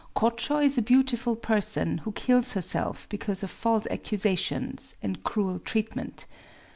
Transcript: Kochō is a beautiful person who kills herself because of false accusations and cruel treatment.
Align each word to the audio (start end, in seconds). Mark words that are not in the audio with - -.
Kochō 0.15 0.63
is 0.65 0.79
a 0.79 0.81
beautiful 0.81 1.35
person 1.35 1.99
who 1.99 2.11
kills 2.13 2.53
herself 2.53 3.07
because 3.09 3.43
of 3.43 3.51
false 3.51 3.85
accusations 3.91 4.95
and 5.03 5.23
cruel 5.23 5.59
treatment. 5.59 6.25